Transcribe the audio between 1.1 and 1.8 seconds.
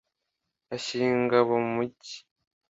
ingabo mu